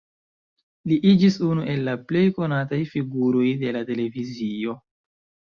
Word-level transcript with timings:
Li 0.91 0.95
iĝis 1.11 1.37
unu 1.49 1.67
el 1.75 1.83
la 1.89 1.95
plej 2.11 2.23
konataj 2.39 2.81
figuroj 2.95 3.47
de 3.65 3.77
la 3.77 3.85
televizio. 3.93 4.79